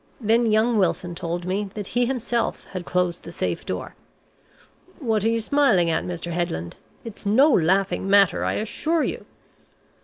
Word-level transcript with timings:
Then 0.19 0.47
young 0.51 0.79
Wilson 0.79 1.13
told 1.13 1.45
me 1.45 1.69
that 1.75 1.89
he 1.89 2.07
himself 2.07 2.63
had 2.71 2.87
closed 2.87 3.21
the 3.21 3.31
safe 3.31 3.67
door.... 3.67 3.93
What 4.97 5.23
are 5.23 5.29
you 5.29 5.39
smiling 5.39 5.91
at, 5.91 6.03
Mr. 6.03 6.31
Headland? 6.31 6.75
It's 7.03 7.23
no 7.23 7.51
laughing 7.53 8.09
matter, 8.09 8.43
I 8.43 8.53
assure 8.53 9.03
you!" 9.03 9.27